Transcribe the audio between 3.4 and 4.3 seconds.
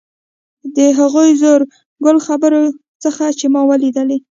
ما ولیدلې.